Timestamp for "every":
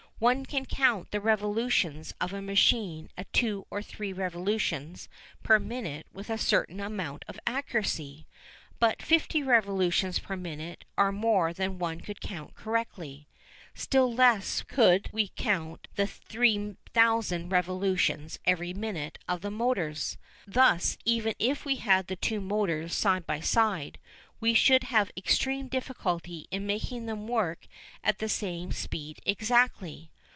18.45-18.75